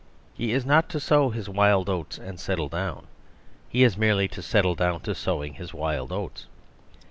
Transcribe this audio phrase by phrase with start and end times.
[0.33, 3.05] He is not to sow his wild oats and settle down;
[3.69, 6.47] he is merely to set tle down to sowing his wild oats.